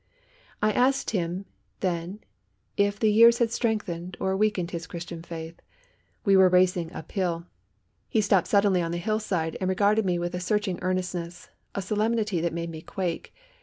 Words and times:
'"I 0.63 0.71
asked 0.71 1.11
him 1.11 1.45
then 1.81 2.21
if 2.75 2.99
the 2.99 3.11
years 3.11 3.37
had 3.37 3.51
strengthened 3.51 4.17
or 4.19 4.35
weakened 4.35 4.71
his 4.71 4.87
Christian 4.87 5.21
faith. 5.21 5.61
We 6.25 6.35
were 6.35 6.49
racing 6.49 6.91
up 6.91 7.11
hill. 7.11 7.45
He 8.09 8.19
stopped 8.19 8.47
suddenly 8.47 8.81
on 8.81 8.89
the 8.89 8.97
hillside 8.97 9.57
and 9.61 9.69
regarded 9.69 10.03
me 10.03 10.17
with 10.17 10.33
a 10.33 10.39
searching 10.39 10.79
earnestness, 10.81 11.49
a 11.75 11.83
solemnity 11.83 12.41
that 12.41 12.51
made 12.51 12.71
me 12.71 12.81
quake. 12.81 13.31